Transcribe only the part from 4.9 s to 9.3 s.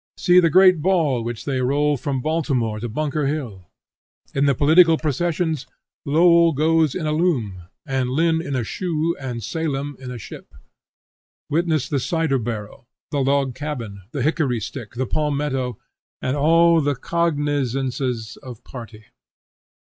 processions, Lowell goes in a loom, and Lynn in a shoe,